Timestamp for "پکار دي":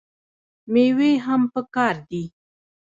1.53-2.23